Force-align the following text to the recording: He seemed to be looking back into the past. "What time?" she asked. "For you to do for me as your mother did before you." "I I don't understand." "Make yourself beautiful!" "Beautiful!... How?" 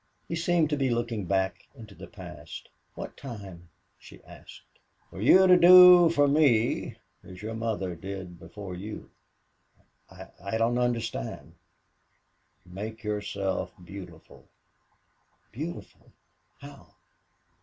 He 0.27 0.35
seemed 0.35 0.71
to 0.71 0.77
be 0.77 0.89
looking 0.89 1.25
back 1.25 1.67
into 1.75 1.93
the 1.93 2.07
past. 2.07 2.69
"What 2.95 3.15
time?" 3.15 3.69
she 3.99 4.23
asked. 4.23 4.63
"For 5.11 5.21
you 5.21 5.45
to 5.45 5.55
do 5.55 6.09
for 6.09 6.27
me 6.27 6.95
as 7.23 7.43
your 7.43 7.53
mother 7.53 7.93
did 7.95 8.39
before 8.39 8.73
you." 8.73 9.11
"I 10.09 10.29
I 10.43 10.57
don't 10.57 10.79
understand." 10.79 11.53
"Make 12.65 13.03
yourself 13.03 13.75
beautiful!" 13.85 14.45
"Beautiful!... 15.51 16.11
How?" 16.57 16.95